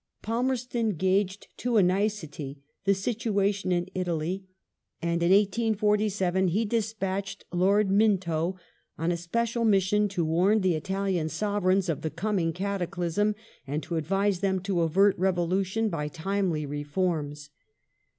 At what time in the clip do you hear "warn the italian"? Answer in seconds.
10.25-11.29